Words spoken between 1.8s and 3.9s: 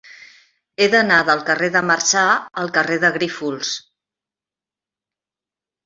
Marçà al carrer de Grífols.